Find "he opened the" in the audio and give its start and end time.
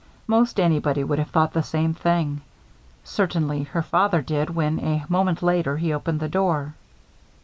5.77-6.27